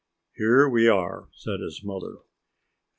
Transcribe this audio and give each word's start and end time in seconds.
"Here 0.33 0.67
we 0.67 0.87
are!" 0.87 1.29
said 1.31 1.59
his 1.59 1.83
mother. 1.83 2.15